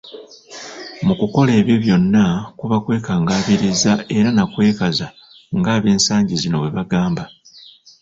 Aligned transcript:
Mu 1.05 1.13
kukola 1.19 1.51
ebyo 1.59 1.75
byonna, 1.83 2.23
kuba 2.59 2.77
kwekangabiriza 2.83 3.91
era 4.17 4.29
nakwekaza 4.33 5.07
nga 5.57 5.69
ab'ensangi 5.77 6.33
zino 6.41 6.57
bwe 6.59 6.73
bagamba. 6.77 7.23